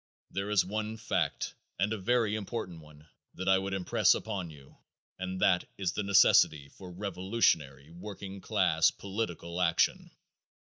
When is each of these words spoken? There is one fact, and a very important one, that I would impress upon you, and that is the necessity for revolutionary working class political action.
There 0.31 0.49
is 0.49 0.65
one 0.65 0.97
fact, 0.97 1.53
and 1.77 1.93
a 1.93 1.97
very 1.99 2.33
important 2.33 2.79
one, 2.79 3.07
that 3.35 3.47
I 3.47 3.59
would 3.59 3.75
impress 3.75 4.15
upon 4.15 4.49
you, 4.49 4.77
and 5.19 5.39
that 5.41 5.65
is 5.77 5.91
the 5.91 6.01
necessity 6.01 6.69
for 6.69 6.91
revolutionary 6.91 7.91
working 7.91 8.41
class 8.41 8.89
political 8.89 9.61
action. 9.61 10.09